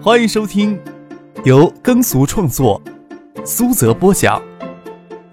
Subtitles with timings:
[0.00, 0.80] 欢迎收听
[1.44, 2.80] 由耕俗创作、
[3.44, 4.40] 苏泽播讲、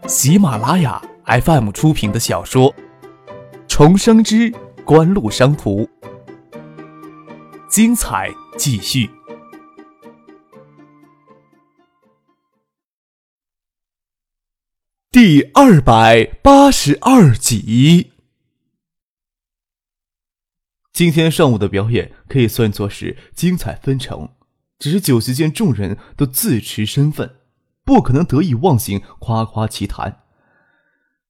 [0.07, 2.73] 喜马拉雅 FM 出品的小说
[3.67, 4.51] 《重生之
[4.83, 5.83] 官路商途》，
[7.69, 9.07] 精彩继续，
[15.11, 18.11] 第二百八十二集。
[20.91, 24.29] 今天上午的表演可以算作是精彩纷呈，
[24.85, 27.37] 只是酒席间众人都自持身份，
[27.83, 30.21] 不可能得意忘形夸夸其谈。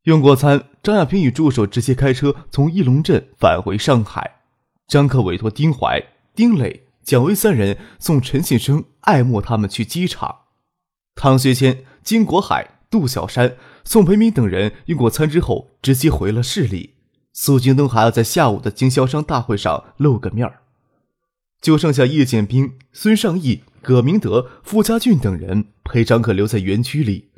[0.04, 4.42] 用过餐，张亚平与助手直接开车从义龙镇返回上海。
[4.90, 6.04] 张克委托丁怀、
[6.36, 10.40] 丁磊、蒋薇三人送陈信生、艾默他们去机场。
[11.16, 16.96] 唐学谦、金国海、杜小山、宋培明等人用过餐之后，直接回了市里。
[17.32, 20.64] 苏京东还要在下午的经销商大会上露个面儿，
[21.62, 27.32] 就剩下叶剑兵、孙尚义、葛明德、傅家俊等人陪张克留在园区里。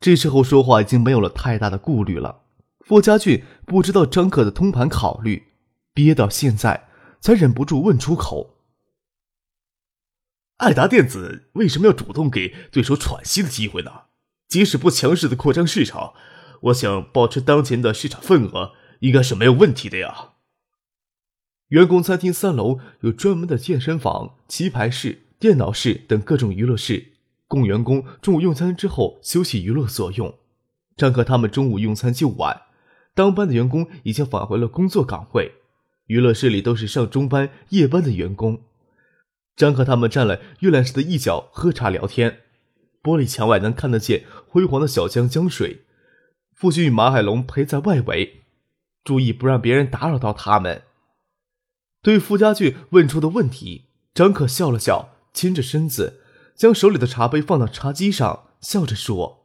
[0.00, 2.42] 这时候说话已经没有了太大的顾虑了。
[2.80, 5.48] 傅家俊不知道张克的通盘考虑，
[5.94, 6.88] 憋到现在
[7.20, 8.56] 才忍不住问出口
[10.58, 13.90] ：“爱达电子为什么要主动给对手喘息的机会呢？
[14.48, 16.14] 即使不强势的扩张市场，
[16.62, 20.29] 我想保持当前的市场份额。”应该是没有问题的呀。
[21.70, 27.12] 员工餐厅三楼有专门的健身房、棋牌室、电脑室等各种娱乐室，
[27.46, 30.34] 供员工中午用餐之后休息娱乐所用。
[30.96, 32.62] 张克他们中午用餐就晚，
[33.14, 35.52] 当班的员工已经返回了工作岗位，
[36.06, 38.62] 娱乐室里都是上中班、夜班的员工。
[39.54, 42.38] 张克他们站了阅览室的一角喝茶聊天，
[43.00, 45.82] 玻璃墙外能看得见辉煌的小江江水。
[46.52, 48.40] 父亲与马海龙陪在外围。
[49.04, 50.82] 注意不让别人打扰到他们。
[52.02, 56.20] 对傅家俊问出的问题，张可笑了笑，倾着身子，
[56.56, 59.44] 将手里的茶杯放到茶几上，笑着说：“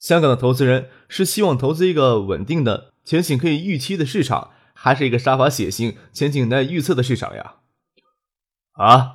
[0.00, 7.56] 香港的投资人是希望投资一个稳定的、前景可以预期的市场，还是一个杀伐血腥、前景难预测的市场呀？”
[8.74, 9.14] 啊！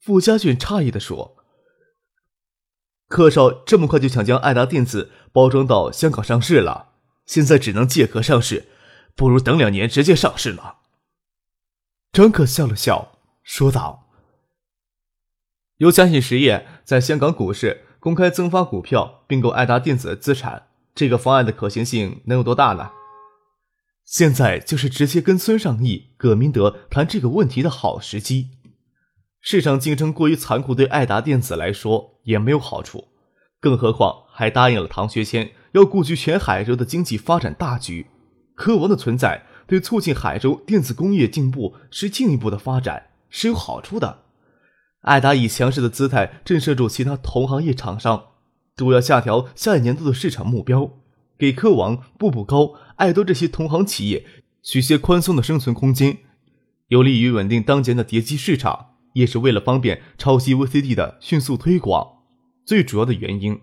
[0.00, 1.36] 傅家俊诧异的说
[3.08, 6.90] ：“柯少这么快就想将爱达电子包装到香港上市了？”
[7.26, 8.68] 现在只能借壳上市，
[9.16, 10.76] 不如等两年直接上市了。
[12.12, 14.08] 张可笑了笑，说道
[15.78, 22.90] ：“由嘉信实业在香港股市公开增发股票，并购爱达电子的资产，这个方案的可行性能有多大呢？”
[24.04, 28.50] 现在就是直接跟孙尚义、葛明德谈这个问题的好时机。
[29.40, 33.08] 市场竞争过于残酷，对爱达电子来说也没有好处，
[33.60, 35.52] 更何况还答应了唐学谦。
[35.72, 38.06] 要顾及全海州的经济发展大局，
[38.56, 44.24] 科王的存在对促进海州电子工业进步是进一步的发展是有好处的。
[45.02, 48.24] 爱达以强势的姿态震慑住其他同行业厂商，
[48.74, 50.90] 主要下调下一年度的市场目标，
[51.38, 54.26] 给科王、步步高、爱多这些同行企业
[54.62, 56.18] 许些宽松的生存空间，
[56.88, 62.22] 有利于稳定当前的叠机市场，也是为了方便超级 VCD 的迅速推广。
[62.64, 63.60] 最主要的原因。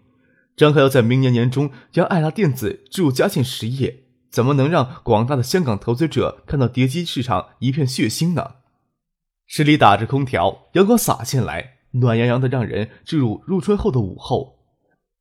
[0.56, 4.03] 张克要在明年年中将爱达电子置入嘉信实业，
[4.34, 8.56] 怎么能让广大的香港投资者看到叠机市场一片血腥呢？
[9.46, 14.58] 室里打着空调，阳光洒进来，暖洋洋的，让人置入入春后的午后。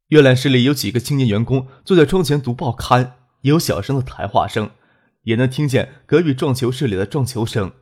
[0.08, 4.70] 阅览室里有几个青年员工坐在窗前读报刊，也有小声的谈话声，
[5.24, 7.72] 也能听见隔壁撞球室里的撞球声。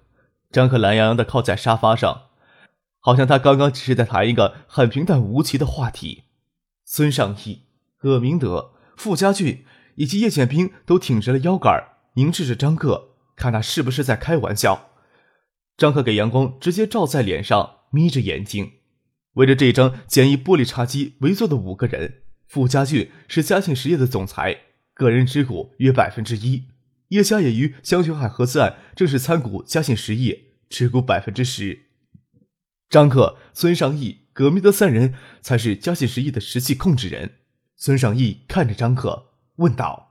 [0.51, 2.23] 张克懒洋洋地靠在沙发上，
[2.99, 6.25] 好像他刚刚只是在谈一个很平淡无奇的话题。
[6.85, 9.65] 孙尚义、葛明德、傅家俊
[9.97, 11.73] 以及叶剑兵都挺直了腰杆，
[12.15, 14.91] 凝视着张克，看他是不是在开玩笑。
[15.77, 18.73] 张克给阳光直接照在脸上，眯着眼睛。
[19.35, 24.59] 围着这张简易玻璃茶几围坐的五个人，傅家俊是嘉信实业的总裁，
[24.95, 26.65] 个人持股约百分之一；
[27.09, 30.39] 叶家也于香泉海合资案正式参股嘉信实业，
[30.69, 31.87] 持股百分之十。
[32.89, 34.21] 张克、孙尚义。
[34.33, 35.13] 葛明德三人
[35.43, 37.33] 才是嘉信实业的实际控制人。
[37.77, 39.30] 孙尚义看着张克
[39.61, 40.11] 问道：“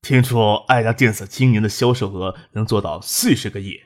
[0.00, 3.82] 听说爱达电子今年的销售额能做到四十个亿，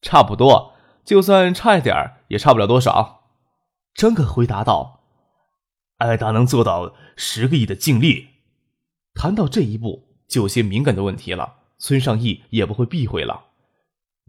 [0.00, 0.72] 差不多，
[1.04, 1.94] 就算差一点
[2.28, 3.34] 也差不了多少。”
[3.92, 5.02] 张克回答道
[5.98, 8.28] ：“爱达能做到十个亿的净利。”
[9.12, 11.58] 谈到这一步，就有些敏感的问题了。
[11.76, 13.48] 孙尚义也不会避讳了：“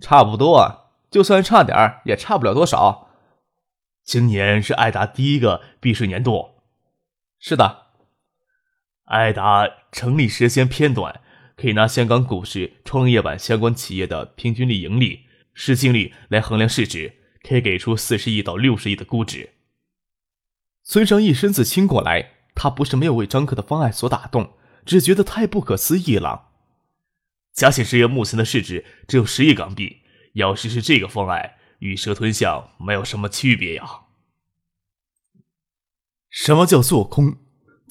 [0.03, 3.07] 差不多，就算差点也差不了多少。”
[4.03, 6.55] 今年是爱达第一个避税年度，
[7.39, 7.90] 是的。
[9.11, 11.19] 爱达成立时间偏短，
[11.57, 19.49] 可以拿香港股市创业板相关企业的平均利盈利市净率来衡量市值，可以给出四十亿到六十亿的估值。
[20.83, 24.53] 孙尚义身子倾过来，他不是没有为张克的方案所打动，
[24.85, 26.47] 只觉得太不可思议了。
[27.51, 30.03] 嘉信实业目前的市值只有十亿港币，
[30.35, 33.83] 要实施这个方案，与蛇吞象没有什么区别呀。
[36.29, 37.35] 什么叫做空？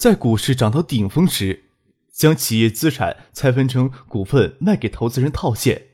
[0.01, 1.65] 在股市涨到顶峰时，
[2.11, 5.89] 将企业资产拆分成股份卖给投资人套现，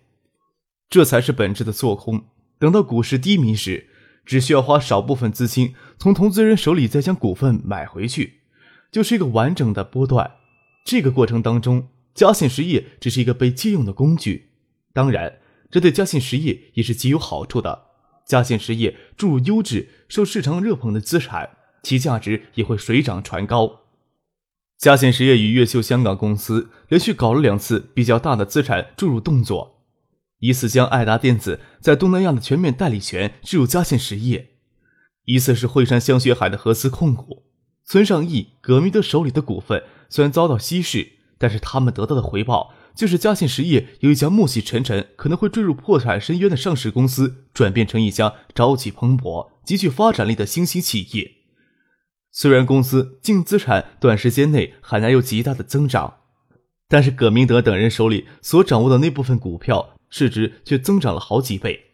[0.89, 2.27] 这才是本质的做空。
[2.61, 3.89] 等到股市低迷时，
[4.25, 8.43] 只需要花少部分资金从投资人手里再将股份买回去，
[8.93, 10.37] 就是一个完整的波段。
[10.85, 14.53] 这个过程当中，嘉信实业只是一个被借用的工具。
[14.93, 17.87] 当然，这对嘉信实业也是极有好处的。
[18.25, 21.51] 嘉信实业注入优质、受市场热捧的资产。
[21.83, 23.86] 其价值也会水涨船高。
[24.79, 29.83] 嘉信实业与越秀香港公司连续搞了两次比较大的资产注入动作，
[30.41, 34.51] 一次将爱达电子在东南亚的全面代理权置入嘉信实业，
[35.25, 37.45] 一次是惠山香雪海的合资控股。
[37.87, 51.36] 村上义、葛明德手里的股份虽然遭到稀释，但是他们得到的回报就是嘉信实业由一家暮气沉沉、可能会坠入破产深渊的上市公司，转变成一家朝气蓬勃、极具发展力的新兴企业。
[52.39, 56.19] 虽然公司净资产短时间内很难有极大的增长，
[56.87, 61.93] 但是葛明德等人手里所掌握的那部分股票市值却增长了好几倍。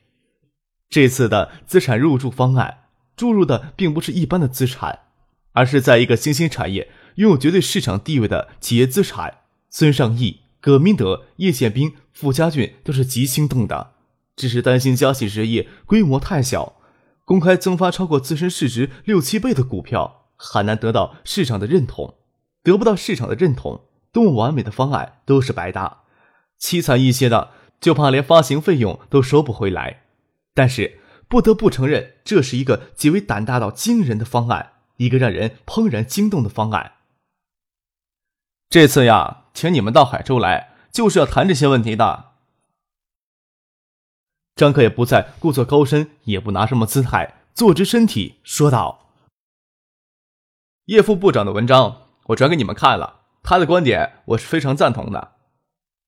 [0.91, 2.79] 这次的资产入驻方案
[3.15, 4.99] 注入的并不是一般的资产，
[5.53, 9.43] 而是在一个新兴产业拥有绝对市场地位的企业资产。
[9.71, 13.93] 孙尚义、葛明德、叶建兵、傅家俊都是极心动的，
[14.35, 16.81] 只是担心嘉信实业规模太小，
[17.25, 20.19] 公开增发超过自身市值六七倍的股票。
[20.45, 22.17] 很难得到市场的认同，
[22.65, 26.03] 得不到市场的认同，多么完美的方案都是白搭。
[26.59, 30.03] 凄惨一些的，就怕连发行费用都收不回来。
[30.53, 30.99] 但是
[31.29, 36.95] 不得不承认，这是一个极为胆大到惊人的方案，一个让人怦然惊动的方案。
[38.69, 42.33] 这次呀，请你们到海州来，就是要谈这些问题的。
[44.57, 49.02] 张克也不再故作高深，也不拿什么姿态，坐直身体说道。
[50.87, 55.35] 叶副部长的文章我转给你们看了，他的观点我是非常赞同的。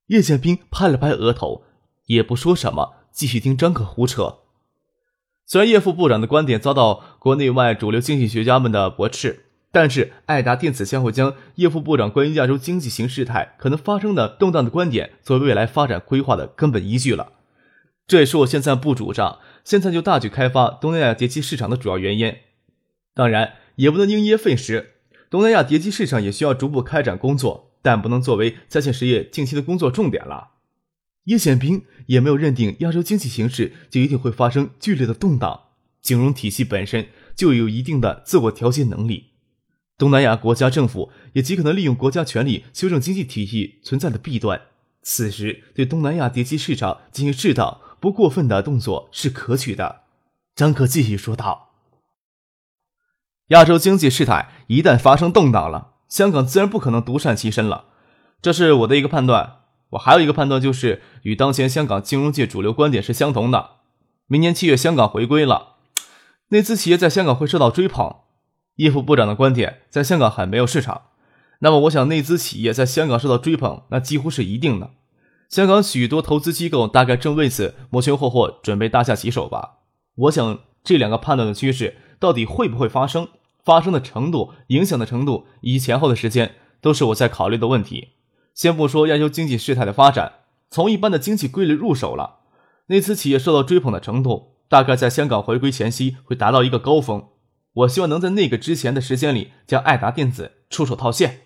[0.08, 1.62] 叶剑兵拍了拍额头，
[2.06, 4.38] 也不说什么，继续听张可胡扯。
[5.46, 17.34] 虽然叶副部长的观点遭到国内外主流经济学家们的驳斥，但是爱达电子将会将叶副部长关于亚洲经济形势态可能发生的动荡的观点作为未来发展规划的根本依据了。
[18.08, 22.34] 这也是我现在不主张现在就大举开发东南亚碟机市场的主要原因。
[23.14, 23.52] 当然。
[23.76, 24.94] 也不能因噎废食，
[25.28, 30.52] 东南亚碟机市场也需要逐步开展工作，但不能作为嘉信实业近期的工作重点了。
[31.24, 35.68] 叶显兵也没有认定亚洲经济形势就一定会发生剧烈的动荡，
[36.02, 39.30] 金融体系本身就有一定的自我调节能力，
[39.96, 44.60] 东南亚国家政府也极可能利用国家权力修正经济体系存在的弊端，
[45.02, 50.02] 此时对东南亚碟机市场进行适当不过分的动作是可取的。
[50.54, 51.63] 张克继续说道。
[53.48, 57.84] 亚洲经济事态一旦发生动荡了，香港自然不可能独善其身了，
[58.40, 59.56] 这是我的一个判断。
[59.90, 63.72] 我还有一个判断，就是与当前香港金融界主流观点是相同的。
[64.26, 65.74] 明年七月香港回归了，
[66.48, 68.16] 内资企业在香港会受到追捧。
[68.76, 71.02] 叶副部长的观点，在香港很没有市场。
[71.60, 74.90] 那么，我想内资企业在香港受到追捧，那几乎是一定的。
[75.50, 79.80] 香港许多投资机构大概正为此摩拳霍霍，准备大下其手吧。
[80.16, 81.98] 我想这两个判断的趋势。
[82.24, 83.28] 到底会不会发生？
[83.62, 88.12] 发生的程度、影响的程度以及前后的时间，都是我在考虑的问题。
[88.54, 90.32] 先不说亚洲经济事态的发展，
[90.70, 92.40] 从一般的经济规律入手了。
[92.86, 97.28] 那次企业受到追捧的程度，大概在香港回归前夕会达到一个高峰。
[97.74, 101.42] 我希望能在那个之前的时间里，将爱达电子出手套现。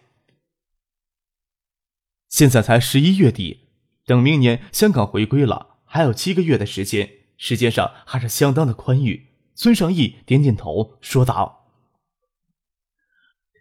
[2.28, 3.70] 现在才十一月底，
[4.06, 9.27] 等明年香港回归了，还有七个月的时间，时间上还是相当的宽裕。
[9.58, 11.64] 孙尚义点点头，说道：“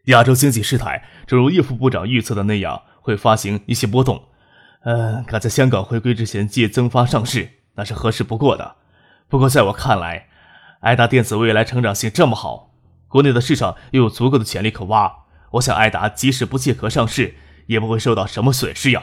[0.06, 4.26] 亚洲经济事态，正如叶副部长预测的那样，会发行一些波动。
[4.82, 8.76] 嗯，赶在香港回归之前借增发上市，那是合适不过的。
[9.28, 10.30] 不过，在我看来，
[10.82, 12.76] 爱达电子未来成长性这么好，
[13.08, 15.12] 国内的市场又有足够的潜力可挖，
[15.54, 17.34] 我想爱达即使不借壳上市，
[17.66, 19.02] 也不会受到什么损失呀。”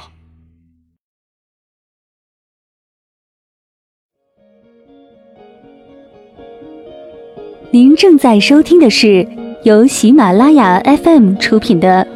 [7.75, 9.27] 您正在收听的是
[9.65, 12.07] 由喜马拉雅 FM 出品的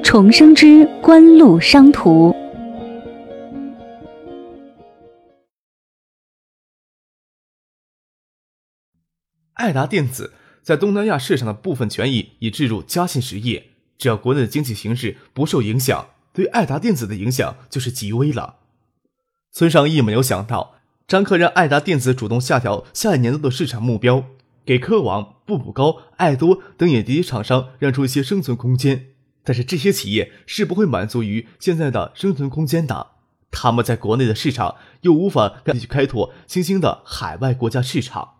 [0.02, 2.30] 《重生之官路商途》。
[9.52, 10.32] 爱达电子
[10.64, 18.56] 在东南亚市场的部分权益已置入嘉信实业，只要国内的经济形势不受影响，对爱达电子的影响就是极微了。
[19.52, 20.74] 孙尚义没有想到，
[21.06, 24.24] 张克让爱达电子主动下调下一年度的市场目标，
[24.64, 29.08] 给科网、步步高、爱多等眼碟厂商让出一些生存空间。
[29.42, 33.08] 但是这些企业是不会满足于现在的生存空间的，
[33.50, 38.36] 他们在国内的市场又无法继续开拓新兴的海外国家市场。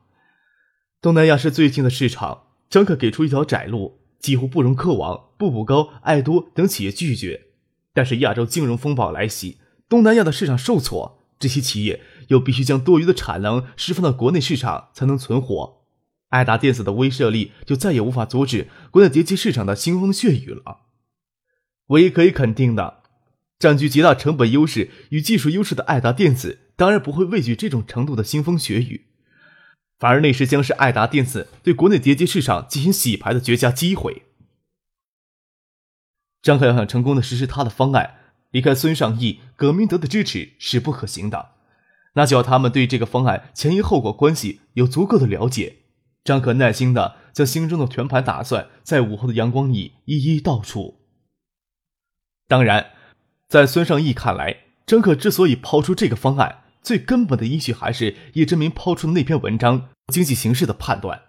[1.02, 7.48] 东南亚是最近的市场，张克给出一条窄路，几乎不容科网、步步高、爱多等企业拒绝。
[7.92, 15.83] 但是亚洲金融风暴来袭，东南亚的市场受挫，这些企业又必须将多余的产能释放到国内市场才能存活。
[16.30, 20.80] 爱达电子的威慑力就再也无法阻止国内碟机市场的腥风血雨了。
[21.88, 23.02] 唯一可以肯定的，
[23.58, 29.06] 占据极大成本优势与技术优势的爱达电子，当然不会畏惧这种程度的腥风血雨，
[29.98, 34.22] 反而那时将是爱达电子对国内碟机市场进行洗牌的绝佳机会。
[36.42, 38.16] 张克要想成功的实施他的方案，
[38.50, 41.50] 离开孙尚义、葛明德的支持是不可行的，
[42.14, 45.83] 那就要他们对这个方案前因后果关系有足够的了解。
[46.24, 51.02] 张可耐心的将心中的全盘打算在午后的阳光里一一道出。
[52.48, 52.92] 当然，
[53.48, 61.22] 在孙尚义看来，张可之所以抛出这个方案，最根本的依据还是叶真明抛出的那篇文章经济形势的判断。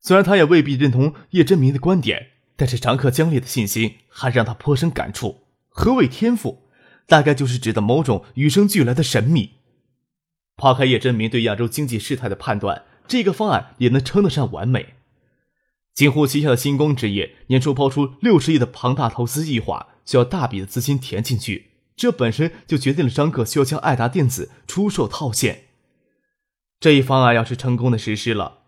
[0.00, 5.40] 虽然他也未必认同叶真明的观点，但是张克将烈的信心还让他颇深感触。
[5.68, 6.68] 何谓天赋？
[7.06, 9.56] 大概就是指的某种与生俱来的神秘。
[10.56, 14.94] 抛开叶真明对亚洲经济事态的判断，这个方案也能称得上完美。
[15.94, 19.88] 锦湖旗下的星光纸业年初抛出六十亿的庞大投资计划。
[20.04, 25.64] 需要大笔的资金填进去，这本身就决定了张克需要将爱达电子出售套现。
[26.78, 28.58] 这一方案要是成功的实施了，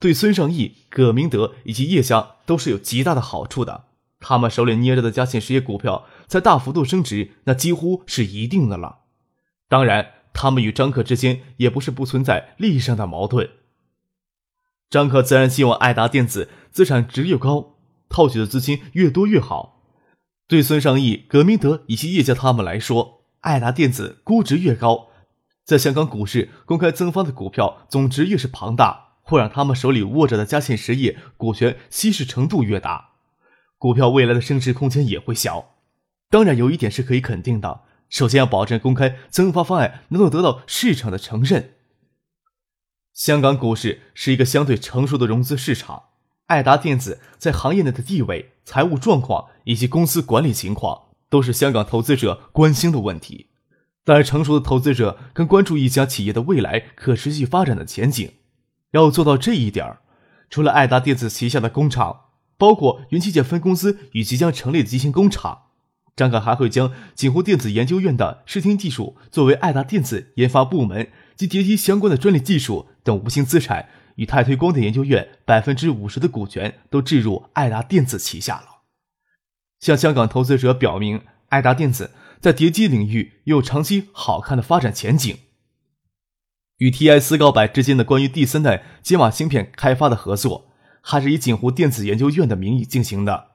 [0.00, 3.84] 对孙尚义、葛明德以及叶家都是有极大的好处的。
[4.18, 9.02] 他们手里捏着的嘉信实业股票在大幅度升值，那几乎是一定的了。
[9.68, 13.48] 当然，他们与张克之间也不是不存在利益上的矛盾。
[14.90, 17.76] 张克自然希望爱达电子资产值越高，
[18.08, 19.84] 套取的资金越多越好。
[20.48, 25.06] 对孙尚义、葛明德以及叶家他们来说，爱达电子估值越高，
[25.64, 33.10] 在香港股市公开增发的股票总值越是庞大，会让他们手里握着的嘉信实业股权稀释程度越大，
[33.78, 35.76] 股票未来的升值空间也会小。
[36.28, 41.74] 当然，有一点是可以肯定的：首先要保证公开增发方案能够得到市场的承认。
[43.12, 46.04] 香港股市是一个相对成熟的融资市场。
[46.46, 53.48] 爱达电子在行业内的地位、财务状况以及公司管理情况，都是香港投资者关心的问题。
[54.04, 58.32] 但成熟的投资者更关注一家企业的未来可持续发展的前景。
[58.92, 59.98] 要做到这一点
[60.48, 62.22] 除了爱达电子旗下的工厂，
[62.56, 65.66] 包括云器件分公司与即将成立的机芯工厂，
[66.16, 73.88] 张凯还会将锦湖电子研究院的视听技术作为爱达电子研发部门及叠机相关的专利技术等无形资产。
[74.16, 78.82] 与泰推光电研究院百分之五十的股权都置入爱达电子旗下了，
[79.78, 85.34] 向香港投资者表明，爱达电子在叠机领域有长期好看的发展前景。
[86.76, 93.52] 与 TI 思高百之间的关于第三代解码芯片开发的合作，还是以锦湖电子研究院的名义进行的，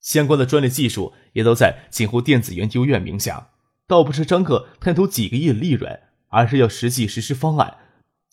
[0.00, 3.50] 相关的专利技术也都在锦湖电子研究院名下。
[3.86, 7.76] 倒不是张克贪图几个亿的利润，而是要实际实施方案，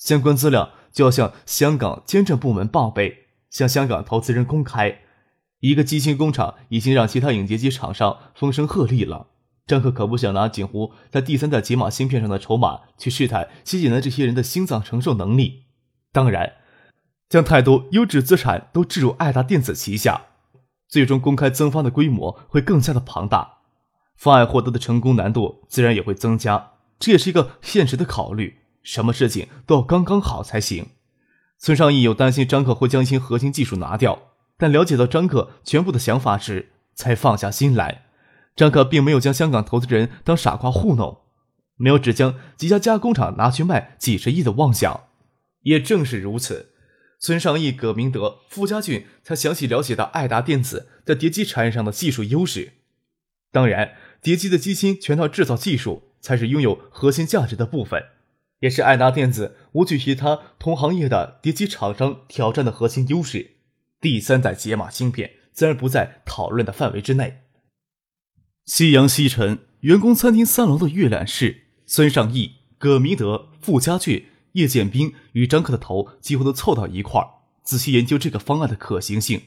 [0.03, 0.71] 相关资料。
[0.93, 4.99] 就要向香港监证部门报备，向香港投资人公开。
[5.59, 9.29] 一个机芯工厂已经让其他影碟机厂商风声鹤唳了。
[9.65, 15.63] 张克可不想拿锦湖在第三代解码芯片上的筹码去试探西锦南这些人的心脏承受能力。
[16.11, 16.53] 当然，
[17.27, 20.27] 将太多优质资产都置入爱达电子旗下，
[20.87, 23.61] 最终公开增发的规模会更加的庞大，
[24.15, 26.73] 方案获得的成功难度自然也会增加。
[26.99, 28.59] 这也是一个现实的考虑。
[28.83, 30.89] 什么事情都要刚刚好才行。
[31.57, 38.05] 孙尚义有担心张克会将一些核心技术拿掉，但了解到张克全部的想法时，才放下心来。
[38.55, 41.21] 张克并没有将香港投资人当傻瓜糊弄，
[41.77, 45.05] 没有只将几家加工厂拿去卖几十亿的妄想。
[45.61, 46.73] 也正是如此，
[47.17, 52.73] 孙尚义、葛明德、傅家俊才详细了解到爱达电子在叠机产业上的技术优势。
[53.51, 58.03] 当然，叠机的机芯全套制造技术才是拥有核心价值的部分。
[58.63, 63.57] 也是爱达电子无惧其他同行业的叠机厂商挑战的核心优势。
[63.99, 67.41] 第三代解码芯片自然不在讨论的范围之内。
[68.65, 77.27] 夕阳西沉，员工餐厅三楼的阅览室，孙尚义、葛明德、傅家俊叶剑兵与张克的头几乎都凑到一块儿，
[77.65, 79.41] 仔细研究这个方案的可行性。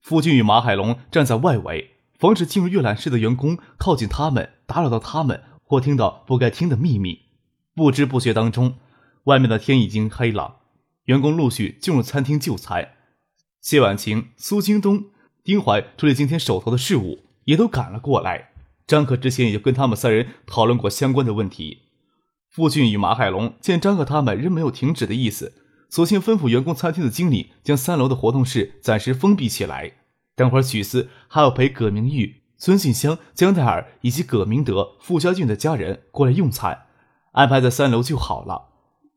[0.00, 7.21] 傅俊与马海龙站在外围，防止进入阅览室的员工靠近他们，打扰到他们或听到不该听的秘密。
[7.74, 8.74] 不知不觉当中，
[9.24, 10.56] 外面的天已经黑了，
[11.04, 12.90] 员工陆续进入餐厅就餐。
[13.60, 15.06] 谢婉晴、苏京东、
[15.42, 18.50] 丁怀处理今天手头的事务，也都赶了过来。
[18.86, 21.82] 张可之前也就跟他们三人讨论过相关的问题。
[22.50, 25.54] 傅俊与马海龙见张可他们仍没有停止的意思，
[25.88, 29.92] 索性吩咐员工餐厅的经理将三楼的活动室暂时封闭起来。
[30.36, 36.86] 等会儿许思还要陪葛明玉、孙信香、江黛尔以及葛明德、傅家俊的家人过来用餐，
[37.32, 38.70] 安排在三楼就好了。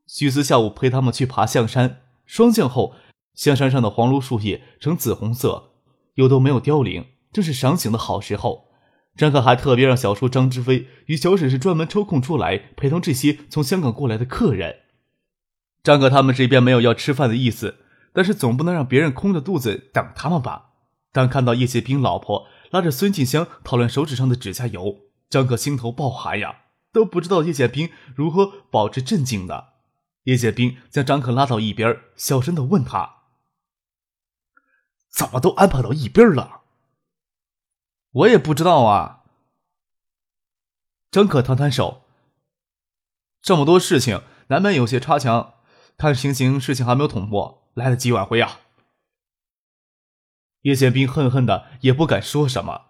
[0.07, 2.93] 徐思下午陪他们去爬象山，霜降后
[3.33, 5.71] 象山上的黄芦树叶呈紫红色，
[6.15, 8.65] 又都没有凋零，正是赏景的好时候。
[9.17, 14.75] 张可还特别让小叔张之飞与小沈是专门抽空出来陪同这些从香港过来的客人。
[15.81, 17.75] 张可他们这边没有要吃饭的意思，
[18.13, 20.71] 但是总不能让别人空着肚子等他们吧？
[21.13, 24.97] 当看到叶剑兵老婆拉着孙静香讨论手指上的指甲油，
[25.29, 26.63] 张可心头爆寒呀，
[26.95, 29.73] 都不知道叶剑兵如何保持镇静的。
[30.23, 33.17] 叶剑兵将张可拉到一边，小声的问他
[35.11, 36.61] ：“怎么都安排到一边了？”
[38.11, 39.23] 我也不知道啊。
[41.11, 42.03] 张可摊摊手，
[43.41, 45.55] 这么多事情，难免有些差强。
[45.97, 48.61] 看情形，事情还没有捅破，来得及挽回啊。
[50.61, 52.85] 叶剑兵恨恨的，也不敢说什么。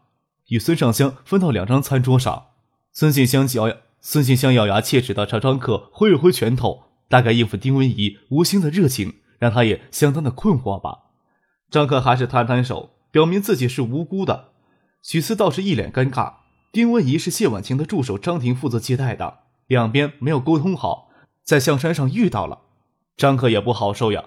[0.49, 2.51] 与孙尚香分到两张餐桌上，
[2.91, 3.67] 孙静香咬
[4.07, 11.05] 孙信香咬牙切齿的朝张可挥了挥拳头，大概应付丁文怡无心的热情，让他也相当的困惑吧。
[11.71, 14.49] 张可还是摊摊手，表明自己是无辜的。
[15.01, 16.33] 许思倒是一脸尴尬。
[16.71, 21.09] 丁文怡是谢婉晴的助手张婷负责接待的，两边没有沟通好，
[21.43, 22.59] 在象山上遇到了。
[23.17, 24.25] 张可也不好受呀，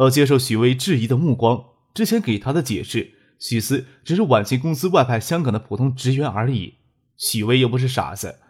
[0.00, 1.66] 要接受许巍质疑的目光。
[1.94, 6.78] 之前给他的解释，许思只是婉晴公司外派香港的普通职员而已。
[7.16, 8.40] 许巍又不是傻子，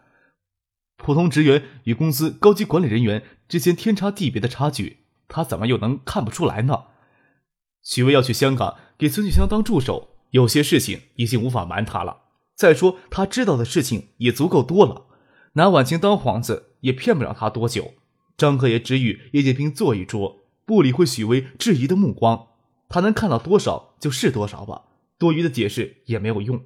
[1.02, 6.84] 普通职员与公司高级管理人员之间天差地别的差距，他怎么又能看不出来呢？
[7.82, 10.08] 许巍要去香港给孙俊香当助手。
[10.30, 12.18] 有些事情已经无法瞒他了。
[12.54, 15.06] 再说，他知道的事情也足够多了，
[15.54, 17.94] 拿婉晴当幌子也骗不了他多久。
[18.36, 22.46] 张克也只与叶剑平坐一桌，不理会许巍质疑的目光。
[22.88, 24.82] 他能看到多少就是多少吧，
[25.18, 26.62] 多余的解释也没有用。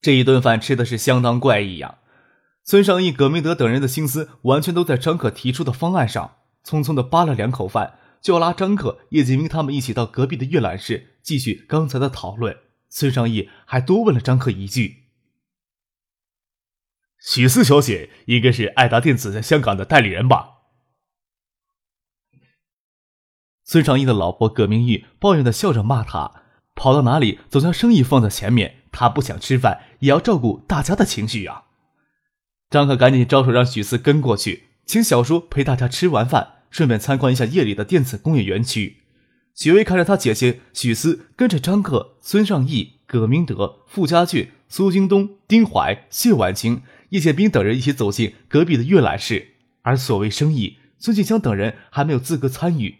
[0.00, 1.98] 这一顿饭吃的是相当怪异呀。
[2.64, 7.98] 孙尚义、葛明德等人的心思完全都在张克提出的方案上，匆匆的扒了两口饭。
[8.22, 12.56] 就要拉张克、叶剑明他们一起到隔壁的阅览室继续刚才的讨论。
[12.88, 15.08] 孙尚义还多问了张克一句
[17.20, 20.52] ：“许思小姐应该是爱达电子在香港的代理人吧？”
[23.62, 31.64] 孙尚义的老婆葛明玉抱怨的笑着骂他：“跑到哪里总将生意放在前面，他不想吃饭也要照顾大家的情绪啊！”
[32.70, 36.52] 张克赶紧招手让许思跟过去，请小叔陪大家吃完饭。
[36.70, 38.96] 顺便参观一下夜里的电子工业园区。
[39.54, 49.50] 许巍看着他姐姐许思跟着张克、孙尚义、葛明德、傅家俊、苏京东、丁怀、谢婉清、叶剑兵等人一起走进隔壁的阅览室，
[49.82, 52.96] 而所谓生意，孙静香等人还没有资格参与。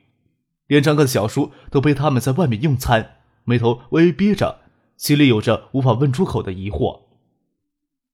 [0.68, 4.60] 连张克的小叔都被他们在外面用餐，眉头微微憋着，
[4.96, 7.00] 心里有着无法问出口的疑惑。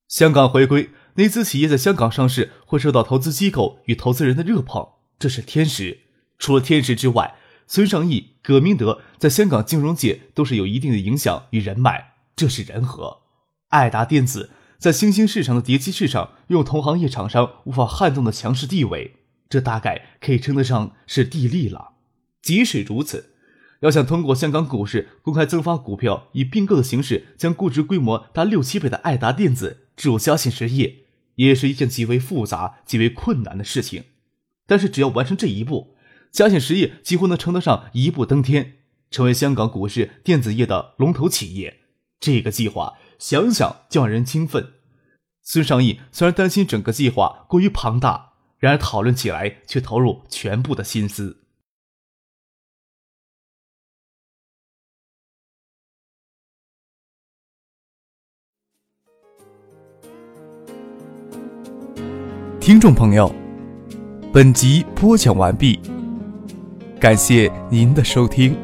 [0.07, 4.87] 香港回归，内资企业在香港上市会受到投资机构与投资人的热捧。
[5.19, 5.99] 这是天时。
[6.39, 7.35] 除了天时之外，
[7.67, 13.19] 孙尚义、葛明德在香港金融界都是有一定的影响与人脉，这是人和。
[13.69, 21.91] 爱达电子在新兴市场的叠机市场用同行业厂商无法撼动的强势地位，这大概可以称得上是地利了。
[22.41, 23.35] 即使如此，
[23.81, 34.05] 要想通过香港股市公开增发股票，以并购的形式将估值规模达六七倍的爱达电子置入嘉信实业，也是一件极为复杂、极为困难的事情。
[34.65, 35.95] 但是只要完成这一步，
[36.31, 38.77] 嘉信实业几乎能称得上一步登天，
[39.09, 41.79] 成为香港股市电子业的龙头企业。
[42.19, 44.73] 这个计划想想就让人兴奋。
[45.41, 51.40] 孙尚义虽然担心整个计划过于庞大，然而讨论起来却投入全部的心思。
[62.61, 63.33] 听众朋友。
[64.31, 65.79] 本集播讲完毕，
[66.99, 68.55] 感谢您的收听。